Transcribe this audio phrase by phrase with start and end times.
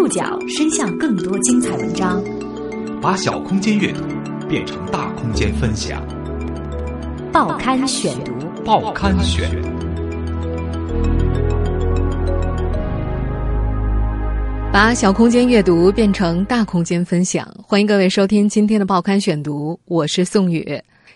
[0.00, 2.24] 触角伸向更多精彩文章，
[3.02, 4.00] 把小空间阅读
[4.48, 6.02] 变成大空间分享。
[7.30, 8.32] 报刊选读，
[8.64, 9.50] 报刊选。
[14.72, 20.66] 把小空间阅读变成大空间分享，欢迎各位收听今天的报刊选读，我是宋宇。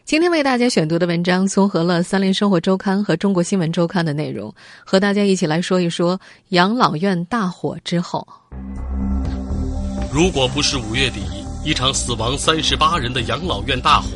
[0.05, 4.55] 今天为大家选读的文章综合了《三联生活周刊》和《中国新闻周刊》的内容，
[4.85, 8.29] 和大家一起来说一说养老院大火之后。
[10.13, 11.23] 如果不是五月底
[11.65, 14.09] 一场死亡三十八人的养老院大火，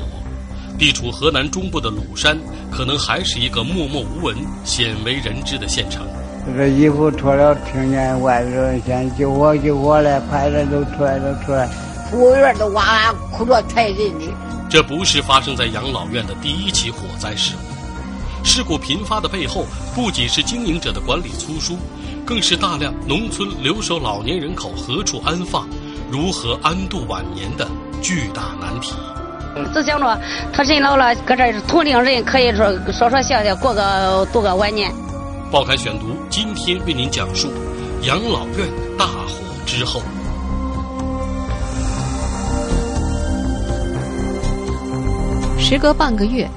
[0.78, 2.38] 地处河南中部的鲁山
[2.70, 6.06] 可能还是一个默默无闻、鲜为人知的县城。
[6.44, 11.66] 这个衣服脱了，听见外边人先救火救火嘞，派人都出来都出来，
[12.10, 14.26] 服务员都哇哇哭着抬人的。
[14.68, 21.78] 这不是发生在养老院的第一起火灾事故，事故频发的背后，不仅是经营者的管理粗疏，
[22.24, 25.66] 更是大量农村留守老年人口何处安放、
[26.10, 27.66] 如何安度晚年的
[28.02, 28.92] 巨大难题。
[29.72, 30.20] 只想着
[30.52, 34.92] 他人老了，搁这儿同龄人可以说说说笑笑，过个度个晚年。
[35.50, 37.50] 报刊选读今天为您讲述
[38.02, 39.32] 养老院大火
[39.64, 40.02] 之后。
[45.70, 46.48] 时隔半个月，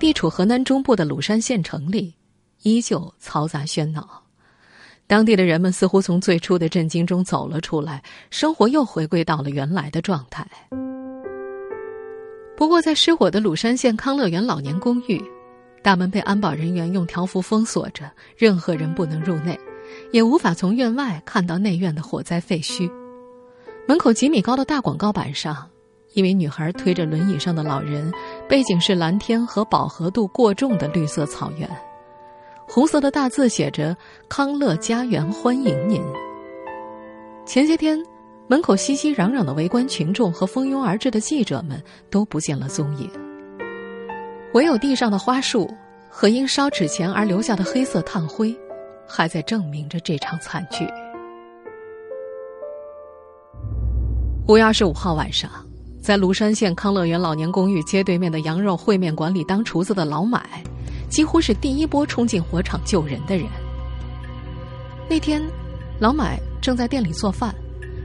[0.00, 2.12] 地处河南中部的鲁山县城里，
[2.62, 4.24] 依旧嘈杂喧闹。
[5.06, 10.44] 当地的人们似乎从最初的震惊中走了出来，生活又回归到了原来的状态。
[12.56, 15.22] 不过，在失火的鲁山县康乐园老年公寓，
[15.80, 19.56] 大门被安保人员用条幅封锁着，任何人不能入内，
[20.10, 22.90] 也无法从院外看到内院的火灾废墟。
[23.86, 25.70] 门口几米高的大广告板上。
[26.14, 28.10] 一名女孩推着轮椅上的老人，
[28.48, 31.68] 背景是蓝天和饱和度过重的绿色草原，
[32.68, 33.96] 红色的大字写着
[34.30, 36.00] “康乐家园欢迎您”。
[37.44, 38.00] 前些天，
[38.46, 43.10] 门口熙熙攘攘的围观群众和蜂拥而至的记者们都不见了踪影，
[44.52, 45.68] 唯有地上的花束
[46.08, 48.56] 和因烧纸钱而留下的黑色炭灰，
[49.04, 50.86] 还在证明着这场惨剧。
[54.46, 55.50] 五月二十五号晚上。
[56.04, 60.62] 在庐山县康乐园老年公寓街对面的羊肉烩面馆里当厨子的老买，
[61.08, 63.46] 几乎是第一波冲进火场救人的人。
[65.08, 65.42] 那天，
[65.98, 67.54] 老买正在店里做饭，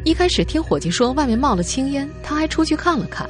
[0.06, 3.30] 一开始听伙计说外面冒了青烟，他还出去看了看，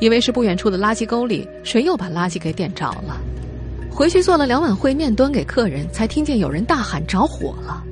[0.00, 3.20] 以为是不远处的垃圾沟里谁又把垃圾给点着了。
[3.90, 7.82] 回去做了两碗烩面端给客人，才听见有人大喊着火了。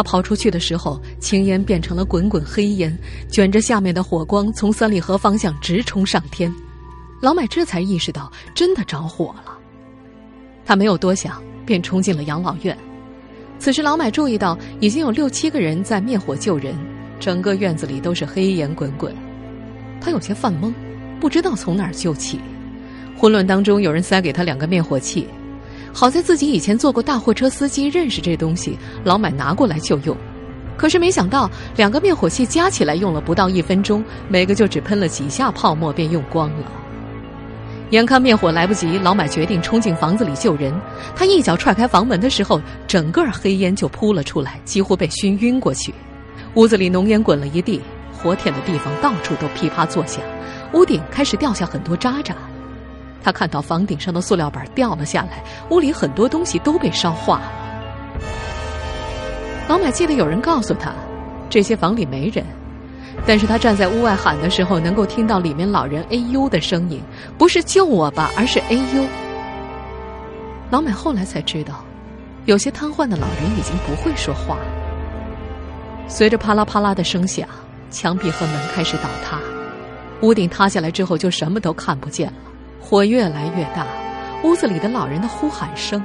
[0.00, 6.50] 他跑出去的时候，青烟变成了滚滚黑烟，卷着下面的火光从三里河方向直冲上天。
[7.20, 9.58] 老买这才意识到真的着火了。
[10.64, 12.74] 他没有多想，便冲进了养老院。
[13.58, 16.74] 此时，老买注意到已经有六七个人在灭火救人，
[17.18, 19.14] 整个院子里都是黑烟滚滚。
[20.00, 20.72] 他有些犯懵，
[21.20, 22.40] 不知道从哪儿救起。
[23.18, 25.28] 混乱当中，有人塞给他两个灭火器。
[25.92, 30.16] 好在自己以前做过大货车司机，认识这东西，老买拿过来就用。
[30.76, 36.64] 可是没想到，两个灭火器加起来用了不到一分钟，每个就只喷了几下泡沫便用光了。
[37.90, 40.72] 眼看灭火来不及，老买决定冲进房子里救人。
[41.14, 45.92] 他一脚踹开房门的时候，整个黑烟就扑了出来，几乎被熏晕过去。
[46.54, 47.80] 屋子里浓烟滚了一地，
[48.16, 50.22] 火舔的地方到处都噼啪作响，
[50.72, 52.34] 屋顶开始掉下很多渣渣。
[53.22, 57.52] 他看到房顶上的塑料板掉了下来，屋里很多东西都被烧化了。
[59.68, 60.92] 老买记得有人告诉他，
[61.48, 62.44] 这些房里没人，
[63.26, 67.00] 但是他站在屋外喊的时候，能够听到里面老人“哎呦”的声音，
[67.38, 69.06] 不是救我吧，而是“哎呦”。
[70.70, 71.84] 老买后来才知道，
[72.46, 74.56] 有些瘫痪的老人已经不会说话。
[76.08, 77.46] 随着啪啦啪啦的声响，
[77.90, 79.38] 墙壁和门开始倒塌，
[80.22, 82.49] 屋顶塌下来之后，就什么都看不见了。
[82.80, 83.86] 火越来越大，
[84.42, 86.04] 屋子里的老人的呼喊声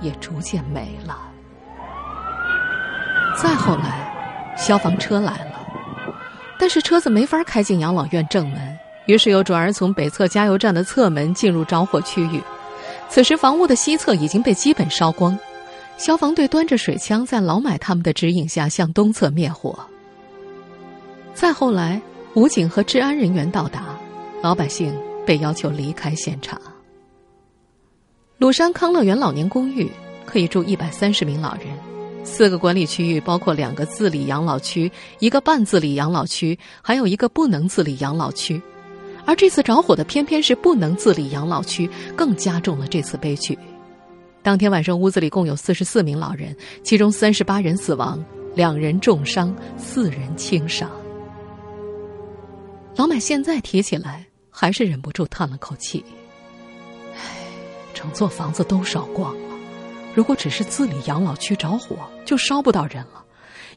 [0.00, 1.18] 也逐渐没了。
[3.36, 5.66] 再后来，消防车来了，
[6.58, 12.40] 但是车子没法开进养老院正门，于是又转而从北侧加油站的侧门进入着火区域。
[13.08, 15.38] 此时，房屋的西侧已经被基本烧光，
[15.96, 19.86] 消防队端着水枪在老买他们的指引下向东侧灭火。
[21.34, 22.00] 再后来，
[22.34, 23.82] 武警和治安人员到达，
[24.42, 24.94] 老百姓。
[25.26, 26.60] 被要求离开现场。
[28.38, 29.90] 鲁山康乐园老年公寓
[30.26, 31.66] 可以住一百三十名老人，
[32.24, 38.60] 四个管理区域包括两个自理养老区、一个半自理养老区，还有一个不能自理养老区。
[39.26, 43.58] 而这次着火的偏偏是不能自理养老区，更加重了这次悲剧。
[44.42, 48.22] 当天晚上，屋子里共有四十四名老人，其中三十八人死亡，
[48.54, 50.90] 两人重伤，四人轻伤。
[52.96, 56.04] 老买现在提起来，还是忍不住叹了口气
[57.16, 57.18] ：“唉，
[57.92, 59.56] 整座房子都烧光了。
[60.14, 63.24] 如果只是自理养老区着火，就烧不到人了，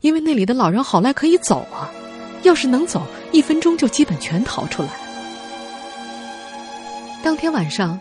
[0.01, 1.89] 因为那里的老人好赖可以走啊。
[2.43, 3.01] 要是能走，
[3.31, 4.89] 一分钟就基本全逃出来。”
[7.23, 7.99] 当天晚上，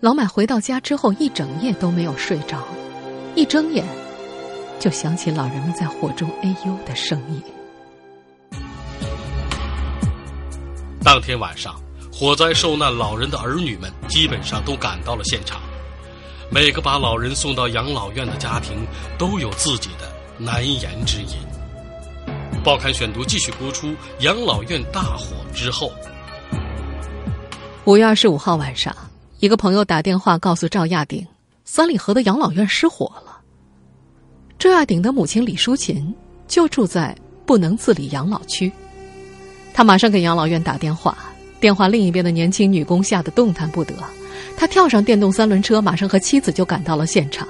[0.00, 2.62] 老买回到家之后，一整夜都没有睡着，
[3.34, 3.82] 一睁眼
[4.78, 7.42] 就想起老人们在火中哎呦的声音。
[11.02, 11.80] 当天晚上，
[12.20, 15.58] 火灾受难老人的儿女们基本上都赶到了现场。
[16.50, 18.86] 每个把老人送到养老院的家庭
[19.16, 20.06] 都有自己的
[20.36, 21.38] 难言之隐。
[22.62, 25.90] 报刊选读继续播出：养老院大火之后。
[27.86, 28.94] 五月二十五号晚上，
[29.38, 31.26] 一个朋友打电话告诉赵亚鼎，
[31.64, 33.40] 三里河的养老院失火了。
[34.58, 36.14] 赵亚鼎的母亲李淑琴
[36.46, 38.70] 就住在不能自理养老区。
[39.72, 41.16] 他马上给养老院打电话，
[41.60, 43.94] 电话另一边的年轻女工吓得动弹不得。
[44.56, 47.46] 她跳上电动三轮车，马上和妻子就赶到了现场。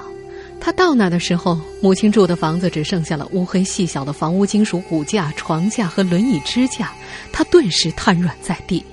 [0.60, 6.92] 她到那的时候，母亲住的房子只剩下了乌黑细小的房屋金属骨架、床架和轮椅支架。
[7.32, 8.84] 他顿时瘫软在地。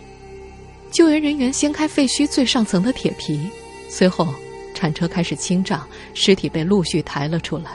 [0.92, 3.50] 救援人员掀开废墟最上层的铁皮，
[3.90, 4.34] 随后
[4.74, 7.72] 铲车开始清障，尸体被陆续抬了出来。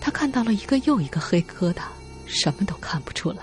[0.00, 1.82] 他看到了一个又一个黑疙瘩，
[2.26, 3.38] 什么都看不出来。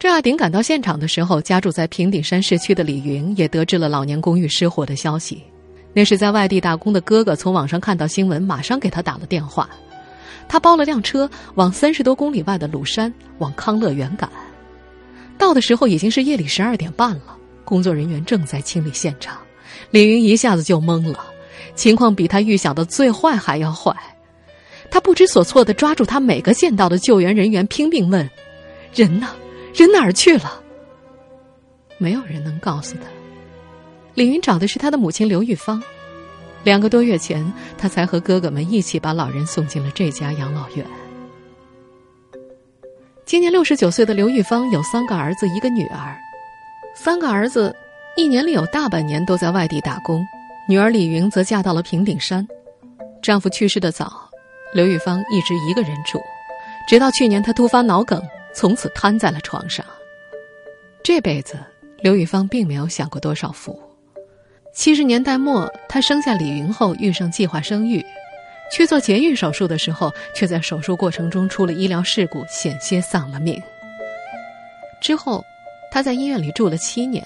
[0.00, 5.42] 郑亚鼎赶到现场的时候，家住在平顶山市区的李云也得知了老年公寓失火的消息。
[5.92, 9.68] 那是在外地打工的哥哥从网上看到新闻，马上给他打了电话。
[10.48, 14.30] 他包了辆车，往三十多公里外的鲁山往康乐园赶。
[15.36, 19.36] 到的时候已经是夜里十二点半了，工作人员正在清理现场。
[19.90, 21.22] 李云一下子就懵了，
[21.74, 23.94] 情况比他预想的最坏还要坏。
[24.90, 28.26] 他不知所措的抓住他每个见到的救援人员，拼命问
[28.96, 29.28] ：“人呢？”
[29.74, 30.62] 人哪儿去了？
[31.98, 33.02] 没有人能告诉他。
[34.14, 35.82] 李云找的是他的母亲刘玉芳。
[36.62, 40.84] 两个多月前，他才和哥哥们一起把老人送进了这家养老院。
[43.24, 46.18] 今年六十九岁的刘玉芳有三个儿子，一个女儿。
[46.94, 47.74] 三个儿子
[48.16, 50.26] 一年里有大半年都在外地打工，
[50.68, 52.46] 女儿李云则嫁到了平顶山。
[53.22, 54.28] 丈夫去世的早，
[54.74, 56.20] 刘玉芳一直一个人住，
[56.88, 58.20] 直到去年她突发脑梗。
[58.52, 59.84] 从此瘫在了床上。
[61.02, 61.58] 这辈子，
[62.02, 63.80] 刘玉芳并没有享过多少福。
[64.74, 68.04] 七十年代末，她生下李云后遇上计划生育，
[68.72, 73.60] 去做节育手术的时候，却在手术过程中出了医疗事故，险些丧了命。
[75.02, 75.42] 之后，
[75.90, 77.24] 她在医院里住了七年，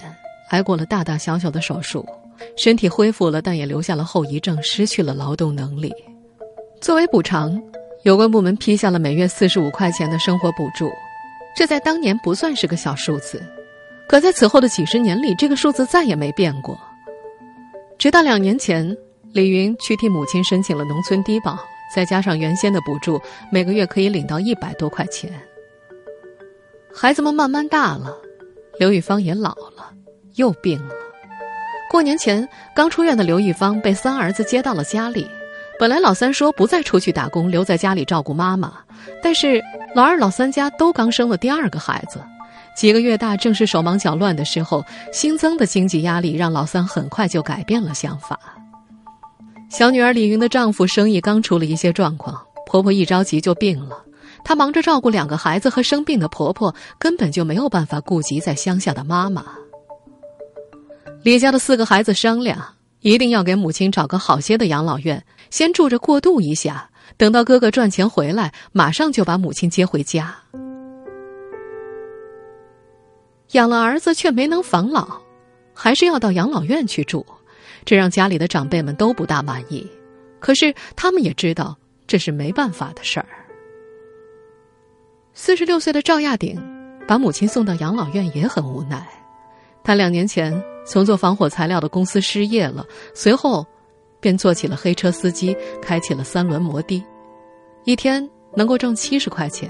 [0.49, 2.03] 挨过了大大小小的手术，
[2.57, 5.93] 身体恢复了，但也留下了后遗症，失去了劳动能力。
[6.81, 7.61] 作为补偿，
[8.03, 10.89] 有关部门批下了每月四十五块钱的生活补助。
[11.55, 13.41] 这在当年不算是个小数字，
[14.09, 16.77] 可在此后的几十年里，这个数字再也没变过。
[17.97, 18.95] 直到两年前，
[19.31, 21.57] 李云去替母亲申请了农村低保，
[21.93, 25.31] 再加上原先的补助，每个月可以领到一百多块钱。
[26.93, 28.13] 孩子们慢慢大了，
[28.77, 29.93] 刘玉芳也老了，
[30.35, 30.93] 又病了。
[31.89, 35.25] 过年前刚出院的刘玉芳被三儿子接到了家里。
[35.77, 38.73] 本来老三说不再出去打工，留在家里照顾妈妈，
[39.21, 39.61] 但是
[39.93, 42.19] 老二、老三家都刚生了第二个孩子，
[42.77, 48.39] 几个月大，正是手忙脚乱的时候，新增的经济压力让老三很快就改变了想法。
[49.69, 53.97] 小女儿李云的丈夫生意刚出了一些状况，婆婆一着急就病了，
[54.45, 59.43] 她忙着照顾两个孩子和生病的婆婆，根本就没有办法顾及在乡下的妈妈。
[61.23, 62.65] 李家的四个孩子商量。
[63.01, 65.23] 一定要给母亲找个好些的养老院，
[65.55, 66.89] 先住着过渡一下。
[67.15, 70.35] 等到哥哥赚钱回来，马上就把母亲接回家。
[73.51, 75.21] 养了儿子却没能防老，
[75.73, 77.25] 还是要到养老院去住，
[77.85, 79.89] 这让家里的长辈们都不大满意。
[80.41, 83.27] 可是他们也知道这是没办法的事儿。
[85.33, 86.61] 四十六岁的赵亚鼎
[87.07, 89.07] 把母亲送到养老院也很无奈，
[89.85, 90.61] 他两年前。
[90.87, 92.85] 从做防火材料的公司失业了，
[93.15, 93.65] 随后
[94.25, 97.05] 便做起了黑车司机，开起了三轮摩的，
[97.83, 99.69] 一天能够挣七十块钱。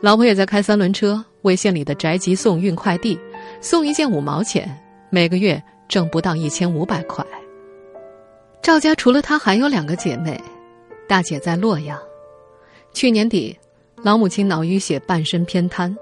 [0.00, 3.20] 老婆也在开三轮车，为县里的宅急送运快递，
[3.60, 4.74] 送一件五毛钱，
[5.10, 7.22] 每个月挣不到一千五百块。
[8.62, 10.42] 赵家除了他还有两个姐妹，
[11.06, 11.98] 大姐在洛阳，
[12.94, 13.54] 去年底
[14.02, 15.94] 老母亲脑淤血，半身偏瘫，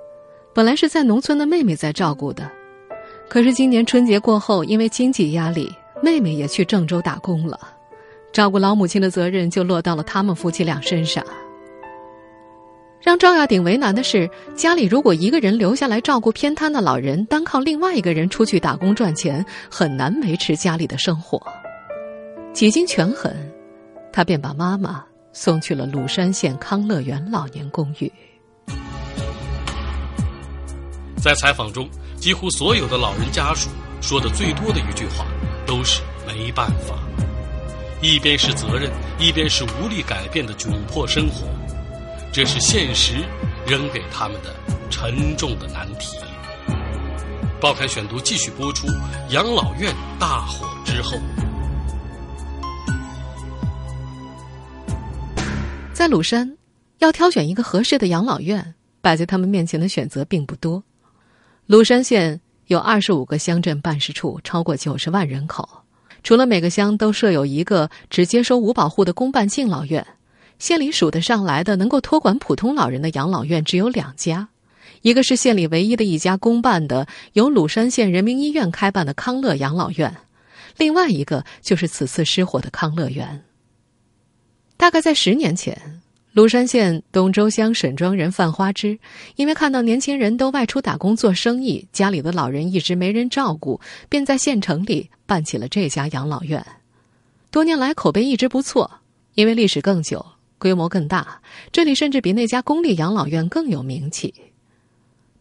[0.54, 2.48] 本来是在农村的妹妹在照顾的。
[3.28, 5.68] 可是今年春节过后，因为经济压力，
[6.06, 7.58] 妹妹也去郑州打工了。
[8.32, 11.26] 照顾老母亲的责任就落到了他们夫妻俩身上。
[13.00, 21.42] 让赵亚鼎为难的是，家里如果一个人留下来照顾偏瘫的老人，单靠另外一个人出去打工赚钱，很难维持家里的生活。
[22.52, 23.32] 几经权衡，
[24.12, 28.12] 他便把妈妈送去了鲁山县康乐园老年公寓。
[31.16, 33.68] 在采访中，几乎所有的老人家属
[34.00, 35.26] 说的最多的一句话，
[35.66, 36.98] 都是没办法。
[38.02, 41.46] 一边是责任，一边是无力改变的窘迫生活。
[42.32, 43.14] 这是现实
[43.66, 44.54] 扔给他们的
[44.90, 46.18] 沉重的难题。
[47.58, 48.86] 报刊选读继续播出。
[49.30, 51.18] 养老院大火之后，
[55.92, 56.56] 在鲁山，
[56.98, 60.82] 要挑选一个合适的养老院，摆在他们面前的选择并不多。
[61.64, 65.68] 鲁山县有二十五个乡镇办事处，超过九十万人口。
[66.22, 70.06] 除了每个乡都设有一个只接收五保户的公办敬老院。
[70.58, 74.48] 县里数得上来的能够托管普通老人的养老院只有两家，
[75.02, 80.16] 一个是县里唯一的一家公办的由鲁山县人民医院开办的康乐养老院，
[80.78, 83.44] 另外一个就是此次失火的康乐园。
[84.78, 86.00] 大概在十年前，
[86.36, 88.98] 鲁山县东周乡沈庄人范花枝，
[89.36, 96.62] 因为看到年轻人都外出打工做生意，家里的老人一直没人照顾，便在县城里办起了这家养老院。
[97.50, 99.00] 多年来口碑一直不错，
[99.32, 100.26] 因为历史更久。
[100.58, 101.40] 规模更大，
[101.72, 104.34] 这里甚至比那家公立养老院更有名气。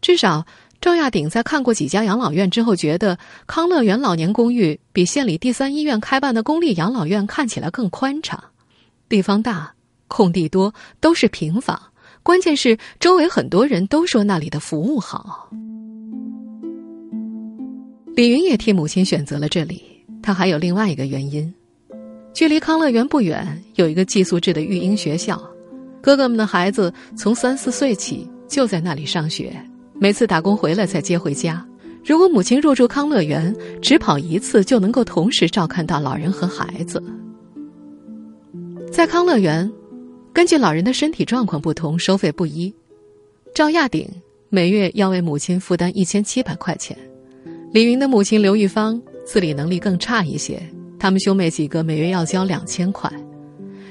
[0.00, 0.46] 至少
[0.80, 8.42] 赵亚鼎在看过几家养老院之后，觉得康乐园老年公寓比县里第三医院开办的公立养老院看起来更宽敞，
[9.10, 9.74] 地方大，
[10.08, 11.80] 空地多，都是平房。
[12.22, 15.48] 关键是周围很多人都说那里的服务好。
[18.14, 19.82] 李云也替母亲选择了这里，
[20.22, 21.52] 他还有另外一个原因。
[22.32, 25.40] 距离康乐园不远，有一个寄宿制的育婴学校，
[26.02, 29.54] 哥哥们的孩子从三四岁起就在那里上学，
[30.00, 31.66] 每次打工回来才接回家。
[32.04, 37.02] 如果母亲入住康乐园，只跑一次就能够同时照看到老人和孩子。
[38.92, 39.70] 在康乐园，
[40.36, 42.70] 根据老人的身体状况不同，收费不一。
[43.54, 44.06] 赵亚鼎
[44.50, 46.94] 每月要为母亲负担一千七百块钱，
[47.72, 50.62] 李云的母亲刘玉芳自理能力更差一些。
[50.98, 53.10] 他们兄妹几个每月要交两千块，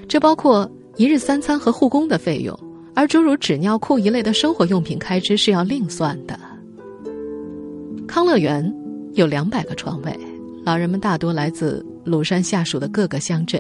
[0.08, 2.56] 这包括一日三餐和护工的费用，
[2.94, 6.40] 而诸如纸尿裤一类的生活用品开支是要另算的。
[8.08, 8.72] 康乐园
[9.14, 10.16] 有两百个床位，
[10.64, 13.60] 老人们大多来自鲁山下属的各个乡镇。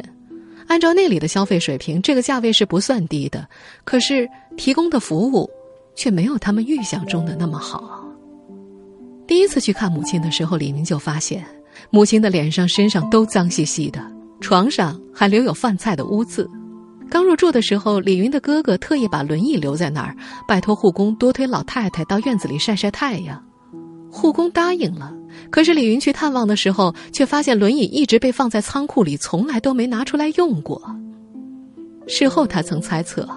[0.67, 3.47] 按照那里的消费水平，这个价位是不算低的，
[3.83, 5.49] 可是提供的服务
[5.95, 8.03] 却没有他们预想中的那么好。
[9.27, 11.45] 第一次去看母亲的时候，李明就发现。
[11.91, 14.01] 母亲的脸上、身上都脏兮兮的，
[14.41, 16.49] 床上还留有饭菜的污渍。
[17.09, 20.15] 刚入住的时候，李云的哥哥特意把轮椅留在那儿，
[20.47, 23.44] 拜托护工多推老太太到院子里晒晒太阳。
[24.15, 25.13] 护工答应了，
[25.49, 30.81] 可是李云去探望的时候，却发现轮椅一直被放在仓库里，从来都没拿出来用过。
[32.07, 33.27] 事后他曾猜测，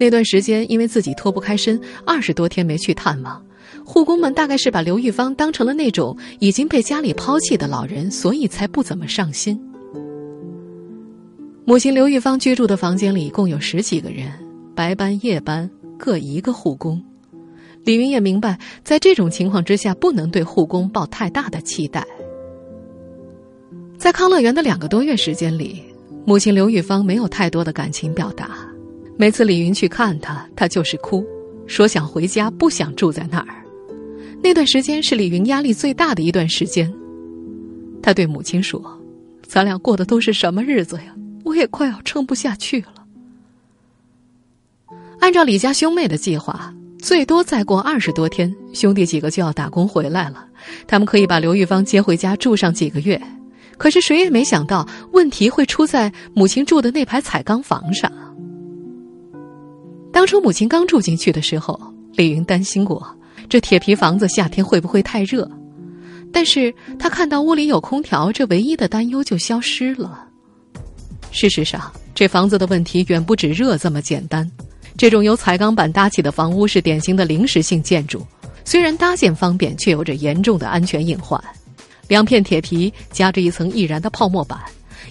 [0.00, 3.40] 那段时间因为自己脱不开身，二十多天没去探望。
[3.84, 9.56] 护工们大概是把刘玉芳当成了那种已经被家里抛弃的老人，所以才不怎么上心。
[11.64, 14.32] 母亲刘玉芳居住的房间里共有十几个人，
[14.74, 17.00] 白班夜班各一个护工。
[17.86, 22.04] 李云也明白，在这种情况之下，不能对护工抱太大的期待。
[23.96, 25.80] 在康乐园的两个多月时间里，
[26.24, 28.50] 母亲刘玉芳没有太多的感情表达。
[29.16, 31.24] 每次李云去看她，她就是哭，
[31.68, 33.64] 说想回家，不想住在那儿。
[34.42, 36.92] 那段时间是李云压力最大的一段时间，
[38.02, 38.82] 他对母亲说
[39.46, 41.14] ：“咱俩过的都是什么日子呀？
[41.44, 43.06] 我也快要撑不下去了。”
[45.20, 46.74] 按照李家兄妹的计划，
[47.06, 50.44] 最多再过二十多天，兄弟几个就要打工回来了，
[50.88, 53.16] 他们可以把刘玉芳接回家住上几个月。
[53.78, 58.10] 可是谁也没想到，问题会出在母亲住的那排彩钢房上。
[60.12, 61.80] 当初母亲刚住进去的时候，
[62.14, 63.06] 李云担心过。
[63.48, 65.48] 这铁皮房子夏天会不会太热？
[66.32, 70.26] 但是他看到屋里有空调，这唯一的担忧就消失了。
[71.30, 74.50] 事实上，这房子的问题远不止热这么简单。
[74.96, 78.26] 这种由彩钢板搭起的房屋是典型的临时性建筑，
[78.64, 81.42] 虽然搭建方便，却有着严重的安全隐患。
[82.08, 84.58] 两片铁皮夹着一层易燃的泡沫板，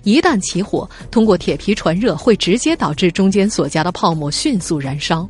[0.04, 5.28] 一旦起火，通过铁皮传热，会直接导致中间所夹的泡沫迅速燃烧。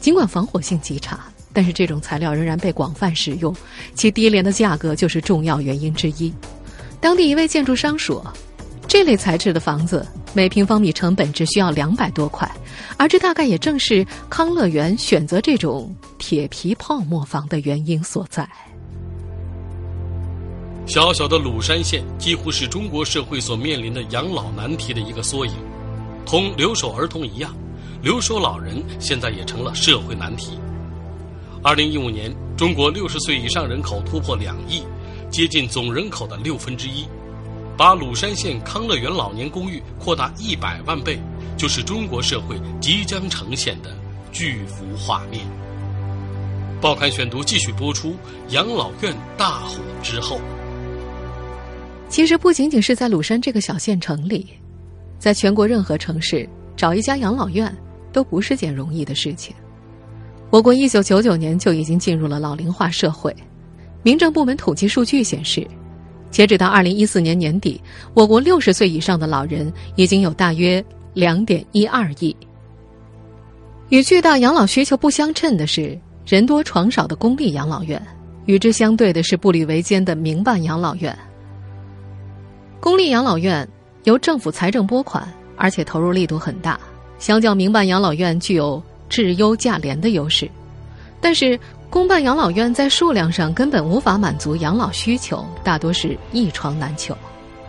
[0.00, 1.20] 尽管防火性极差。
[1.50, 3.52] 但是这种材料仍然被广泛使用，
[3.92, 6.32] 其低廉的价格就是重要原因之一。
[7.00, 8.24] 当地一位建筑商说
[8.88, 12.50] ：“这类材质的房子每平方米成本只需要两百多块，
[12.96, 18.48] 而这大概也正是康乐园选择这种铁皮泡沫房的原因所在。
[20.86, 25.52] 小小的鲁山县几乎是中国社会所面临的养老难题的一个缩影，
[26.24, 27.54] 同留守儿童一样，
[28.00, 30.58] 留守老人现在也成了社会难题。
[31.62, 34.82] 二零一五年，中国六十岁以上人口突破两亿，
[35.30, 37.06] 接近总人口的六分之一。
[37.78, 41.16] 把鲁山县康乐园老年公寓扩大一百万倍，
[41.56, 43.96] 就是中国社会即将呈现的
[44.32, 45.46] 巨幅画面。
[46.80, 48.16] 报刊选读继续播出：
[48.48, 50.40] 养老院大火之后。
[52.08, 54.48] 其实不仅仅是在鲁山这个小县城里，
[55.20, 57.72] 在全国任何城市找一家养老院
[58.12, 59.54] 都不是件容易的事情。
[60.50, 63.32] 我国一九九九年就已经进入了老龄化社会，
[64.02, 65.64] 民政部门统计数据显示，
[66.30, 67.80] 截止到二零一四年年底，
[68.14, 72.36] 我国六十岁以上的老人已经有大约两点一二亿。
[73.88, 78.00] 与巨大养老需求不相称的是，人多床少的公立养老院，
[78.46, 81.16] 与之相对的是步履维艰的民办养老院。
[82.80, 83.66] 公立养老院
[84.04, 86.78] 由政府财政拨款，而且投入力度很大，
[87.18, 88.82] 相较民办养老院具有。
[89.10, 90.46] 质优价廉的优势，
[91.18, 91.58] 但是
[91.90, 97.16] 公办养老院在数量上根本无法满足养老需求，大多是一床难求。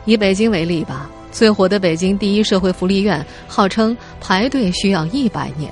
[0.03, 5.71] 以北京为例吧，最火的北京第一社会福利院，号称排队需要一百年。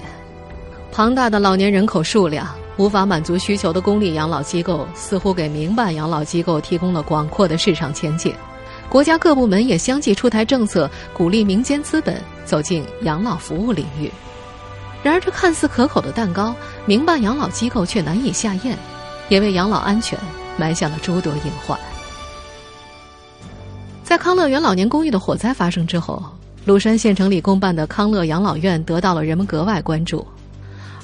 [0.94, 8.34] 庞大的老年人口数量无法满足需求的公立养老机构，似乎给民办养老机构提供了广阔的市场前景。
[8.88, 14.10] 国家各部门也相继出台政策，鼓励民间资本走进养老服务领域。
[15.08, 16.54] 然而，这看似可口的蛋糕，
[16.86, 18.78] 民办养老机构却难以下咽，
[19.30, 20.20] 也为养老安全
[20.58, 21.80] 埋下了诸多隐患。
[24.04, 26.22] 在康乐园老年公寓的火灾发生之后，
[26.66, 30.28] 鲁山县城里公办的康乐养老院得到了人们格外关注，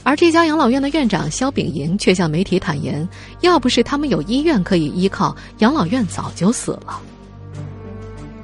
[0.04, 3.08] 而这家养老院的院长肖炳银却向媒体坦言
[3.40, 7.00] ：“要不是他们有医院可以依靠，养老院早就死了。”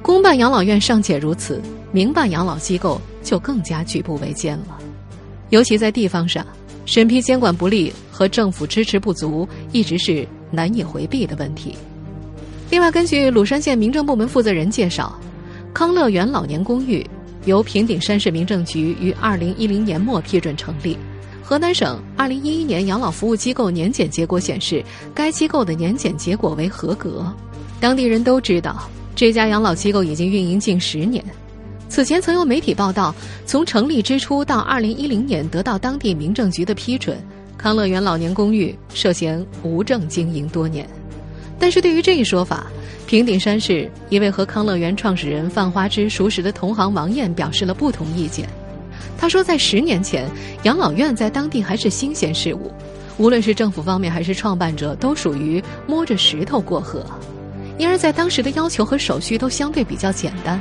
[0.00, 1.60] 公办养老院尚且如此，
[1.92, 4.78] 民办养老机构就更加举步维艰了。
[5.50, 6.44] 尤其在地方上，
[6.86, 11.76] 审批监管不力和政府支持不足，一直是难以回避的问题。
[12.70, 15.18] 另外，根据鲁山县民政部门负责人介绍，
[15.74, 17.04] 康乐园老年公寓
[17.44, 20.96] 由平顶山市民政局于二零一零年末批准成立。
[21.42, 27.26] 河南省二零一一年养老服务机构年检结果显示，该机构的年检结果为合格。
[27.80, 31.24] 当地人都知道，这家养老机构已经运营近十年。
[31.90, 33.12] 此前曾有媒体报道，
[33.44, 37.18] 从成立之初到二零一零年得到当地民政局的批准，
[37.58, 40.88] 康乐园老年公寓涉嫌无证经营多年。
[41.58, 42.68] 但是对于这一说法，
[43.08, 48.48] 平顶山市一位和康乐园创始人范花枝熟识的同行王艳表示了不同意见。
[49.18, 50.30] 他说，在十年前，
[50.62, 52.70] 养老院在当地还是新鲜事物，
[53.18, 57.04] 无论是政府方面还是创办者，都属于摸着石头过河，
[57.78, 60.58] 因而，在当时的要求和手续都相对比较简单。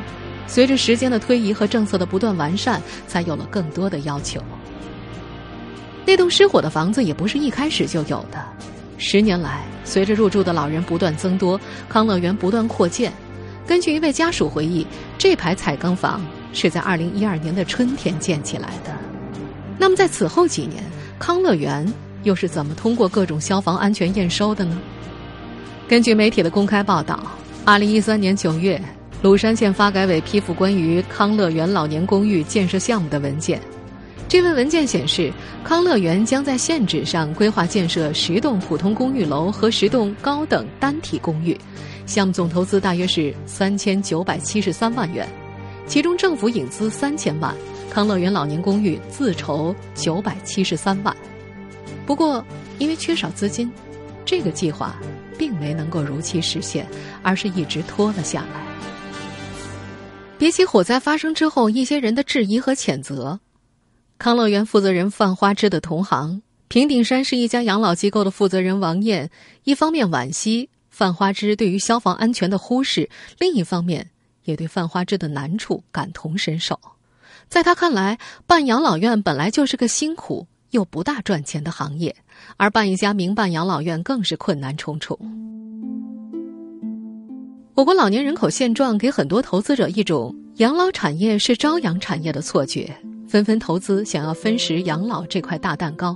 [0.50, 4.42] 随着时间的推移和政策的不断完善，才有了更多的要求。
[6.06, 8.44] 那栋失火的房子也不是一开始就有的，
[8.98, 13.14] 十年来，随着入住的老人不断增多，康乐园不断扩建。
[13.68, 14.88] 根据一位家属回忆，
[15.20, 16.20] 这排彩钢房
[16.52, 18.92] 是在二零一二年的春天建起来的。
[19.78, 20.84] 那么，在此后几年，
[21.20, 21.86] 康乐园
[22.24, 24.76] 又是怎么通过各种消防安全验收的呢？
[25.88, 27.20] 根据媒体的公开报道，
[27.64, 28.82] 二零一三年九月。
[29.22, 33.60] 鲁山县发改委批复关于康乐园老年公寓建设项目的文件。
[34.30, 35.30] 这份文件显示，
[35.62, 41.58] 康乐园将在县址上规划建设十栋普通公寓楼和十栋高等单体公寓，
[42.06, 45.28] 项目总投资大约是三千九百七十三万元，
[45.86, 47.54] 其中政府引资三千万，
[47.90, 51.14] 康乐园老年公寓自筹九百七十三万。
[52.06, 52.42] 不过，
[52.78, 53.70] 因为缺少资金，
[54.24, 54.96] 这个计划
[55.38, 56.88] 并没能够如期实现，
[57.22, 58.70] 而是一直拖了下来。
[60.40, 63.42] 比起火灾发生之后一些人的质疑和谴责，
[64.18, 69.30] 康乐园负责人范花枝的同行平顶山是一家养老机构的负责人王艳，
[69.66, 74.12] 一方面惋惜范花枝对于消防安全的忽视，另一方面
[74.46, 76.80] 也对范花枝的难处感同身受。
[77.50, 82.16] 在他看来，办养老院本来就是个辛苦又不大赚钱的行业，
[82.56, 85.20] 而办一家民办养老院更是困难重重。
[87.80, 92.94] 我国老年人口现状给很多投资者一种养老产业是朝阳产业的错觉，
[93.26, 96.14] 纷纷投资想要分食养老这块大蛋糕。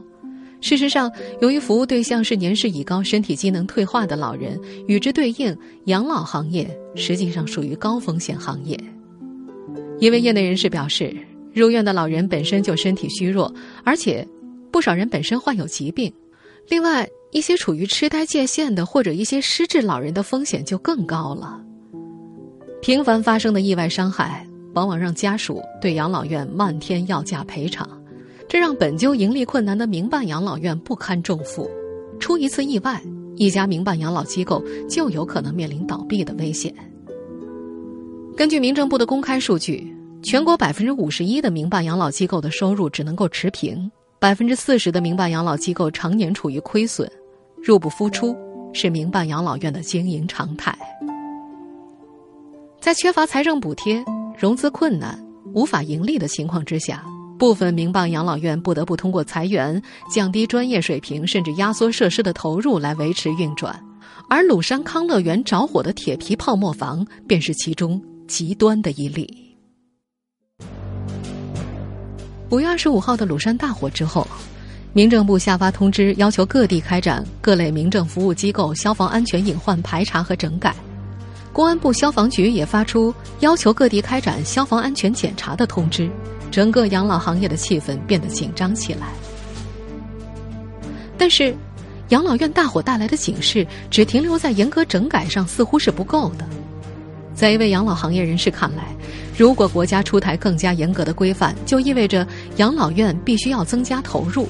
[0.59, 8.77] 事实上，由于服务对象是年事已高、身体机能退化的老人，与之对应，养老行业实际上属于高风险行业。
[10.01, 11.15] 一位业内人士表示，
[11.53, 13.49] 入院的老人本身就身体虚弱，
[13.85, 14.27] 而且
[14.69, 16.11] 不少人本身患有疾病。
[16.67, 21.59] 另外，一些处于痴呆界限的或者一些失智老人的风险就更高了。
[22.79, 27.89] 频繁发生的意外伤害，往往让家属对养老院漫天要价赔偿，
[28.47, 31.69] 这让本就盈利困难的民办养老院不堪重负。
[32.19, 33.01] 出一次意外，
[33.35, 36.73] 一家民办养老机构就有可能面临倒闭的危险。
[38.37, 39.91] 根据民政部的公开数据，
[40.21, 43.91] 全国百分之五十一的民办养老机构的收入只能够持平。
[44.19, 47.11] 百分之四十的民办养老机构常年处于亏损，
[47.63, 48.35] 入不敷出
[48.73, 50.77] 是民办养老院的经营常态。
[52.81, 54.03] 在缺乏财政补贴、
[54.37, 55.17] 融资困难、
[55.53, 57.01] 无法盈利的情况之下，
[57.39, 59.81] 部分民办养老院不得不通过裁员、
[60.13, 63.81] 降低专业水平，甚至压缩设施的投入来维持运转。
[64.29, 69.55] 而鲁山康乐园着火的铁皮泡沫房便是其中极端的一例。
[72.49, 74.27] 五月二十五号的鲁山大火之后，
[74.95, 80.75] 民政部下发通知，要求各地开展各类民政服务机构消防安全隐患排查和整改。
[81.51, 86.07] 公安部消防局也发出要求各地开展消防安全检查的通知，
[86.51, 89.07] 整个养老行业的气氛变得紧张起来。
[91.17, 91.55] 但是，
[92.09, 96.47] 养老院大火带来的警示只停留在严格整改上，似乎是不够的。
[97.33, 98.95] 在一位养老行业人士看来，
[99.35, 102.27] 如果国家出台更加严格的规范，就意味着
[102.57, 104.47] 养老院必须要增加投入，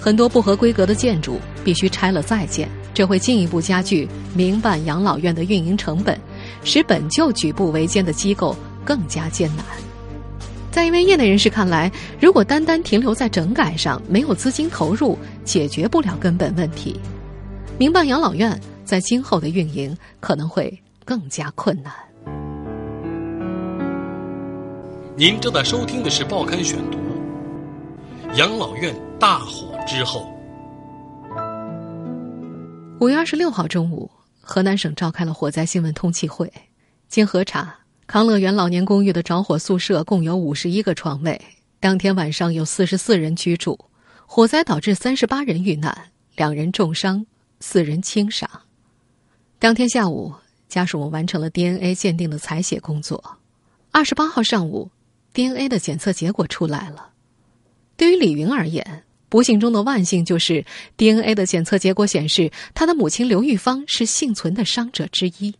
[0.00, 6.18] 很多不合规格的建筑必须拆了再建，这会进一步加剧民办养老院的运营成本，
[6.64, 9.64] 使本就举步维艰的机构更加艰难。
[10.70, 17.00] 在一位业内人士看来，如果单单停留在整改上，没有资金投入，解决不了根本问题，
[17.76, 20.72] 民办养老院在今后的运营可能会
[21.04, 21.92] 更加困难。
[25.16, 26.98] 您正在收听的是《报刊选读》。
[28.36, 30.30] 养老院大火之后，
[33.00, 34.10] 五月二十六号中午，
[34.42, 36.52] 河南省召开了火灾新闻通气会。
[37.08, 37.74] 经核查，
[38.06, 41.40] 康乐园老年公寓的着火宿舍共有五十一个床位，
[41.80, 43.78] 当天晚上有四十四人居住。
[44.26, 47.24] 火灾导致三十八人遇难，两人重伤，
[47.60, 48.48] 四人轻伤。
[49.58, 50.34] 当天下午，
[50.68, 53.38] 家属们完成了 DNA 鉴定的采血工作。
[53.90, 54.90] 二十八号上午。
[55.32, 57.10] DNA 的检测结果出来了。
[57.96, 60.64] 对于李云而言，不幸中的万幸就是
[60.96, 65.54] DNA 的检测结果显示，他的母亲刘玉芳是幸存的伤者之一。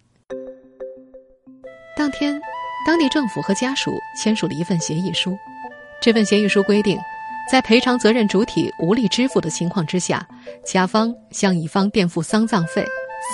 [1.97, 2.41] 当天，
[2.87, 5.37] 当地政府和家属签署了一份协议书。
[6.01, 6.99] 这份协议书规定，
[7.51, 10.27] 在赔偿责任主体无力支付的情况之下，
[10.65, 12.85] 甲方向乙方垫付丧葬费、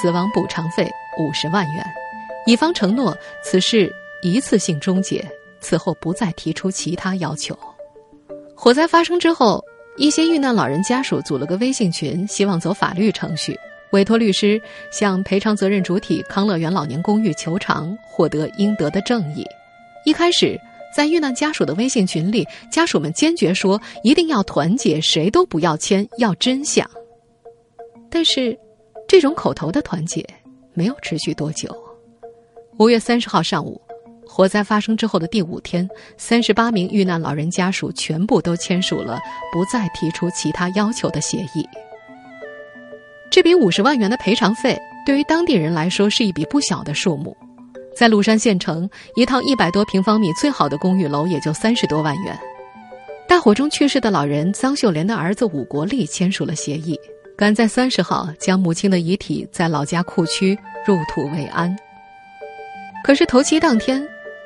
[0.00, 1.84] 死亡补偿费五十万元，
[2.46, 3.92] 乙方承诺此事
[4.22, 5.24] 一次性终结。
[5.60, 7.58] 此后不再提出其他要求。
[8.54, 9.64] 火灾发生之后，
[9.96, 13.58] 一些遇难老人家属组了个微信群，希望走法律程序，
[13.92, 19.46] 委托律师向赔偿责任主体康乐园老年公寓求偿，获得应得的正义。
[20.04, 20.60] 一开始，
[20.94, 26.88] 在遇难家属的微信群里，家属们坚决说一定要团结，谁都不要签，要真相。
[28.10, 28.58] 但是，
[29.06, 30.26] 这种口头的团结
[30.72, 31.72] 没有持续多久。
[32.78, 33.80] 五月三十号上午。
[34.26, 39.18] 火灾发生之后的第五天，三十八名遇难老人家属全部都签署了
[39.52, 41.68] 不再提出其他要求的协议。
[43.30, 47.36] 这笔五十万元的赔偿费对于当地人来说是一笔不小的数目。
[47.96, 52.36] 在鲁山县城，一套一百多平方米最好的公寓楼也就三十多万元。
[53.28, 56.98] 大火中去世的老人臧秀莲的儿子武国立签署了协议，
[57.36, 61.74] 赶在三十号将母亲的遗体在老家库区入土为安。
[63.04, 64.04] 可是头七当天。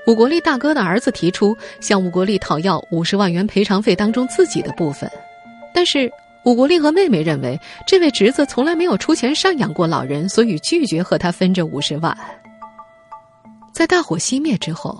[0.09, 5.11] 武国立大哥的儿子提出向武国立讨要五十万元赔偿费当中自己的部分，
[5.75, 6.11] 但是
[6.47, 12.17] 武国立和妹妹认为这位侄子从来没有出钱赡养过老人，所以拒绝和他分这五十万。
[13.71, 14.99] 在大火熄灭之后，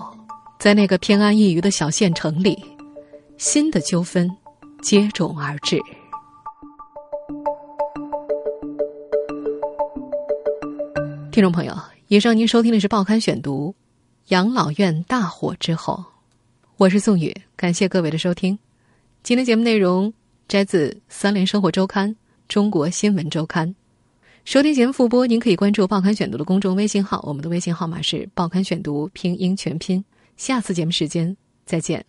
[0.59, 2.63] 在那个偏安一隅的小县城里，
[3.37, 4.29] 新的纠纷
[4.83, 5.79] 接踵而至。
[11.31, 11.75] 听众朋友，
[12.09, 13.73] 以上您收听的是《报刊选读》。
[14.29, 16.05] 养老院大火之后，
[16.77, 18.57] 我是宋宇，感谢各位的收听。
[19.23, 20.13] 今天节目内容
[20.47, 22.07] 摘自《三联生活周刊》
[22.47, 23.67] 《中国新闻周刊》。
[24.45, 30.05] 收听节目复播，您可以关注《报刊选读》的公众微信号，我们的微信号码是“报刊选读”拼音全拼。
[30.37, 32.05] 下次节目时间再见。